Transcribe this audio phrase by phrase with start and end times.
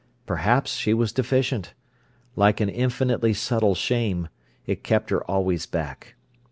[0.25, 1.75] Perhaps she was deficient.
[2.35, 4.29] Like an infinitely subtle shame,
[4.65, 6.15] it kept her always back.